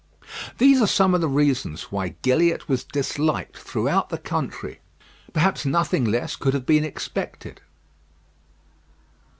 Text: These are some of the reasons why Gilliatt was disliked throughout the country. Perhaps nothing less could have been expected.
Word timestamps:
These 0.57 0.81
are 0.81 0.87
some 0.87 1.13
of 1.13 1.21
the 1.21 1.27
reasons 1.29 1.91
why 1.91 2.15
Gilliatt 2.23 2.67
was 2.67 2.83
disliked 2.83 3.55
throughout 3.55 4.09
the 4.09 4.17
country. 4.17 4.79
Perhaps 5.31 5.63
nothing 5.63 6.05
less 6.05 6.35
could 6.35 6.55
have 6.55 6.65
been 6.65 6.83
expected. 6.83 7.61